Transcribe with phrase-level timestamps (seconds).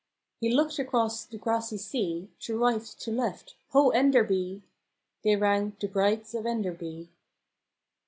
[0.39, 4.63] He looked across the grassy sea, To right, to left," Ho Enderby!"
[5.23, 7.09] They rang" The Brides of Enderby